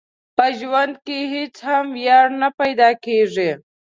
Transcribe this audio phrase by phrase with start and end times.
[0.37, 3.51] په ژوند کې هيڅ هم وړيا نه پيدا کيږي.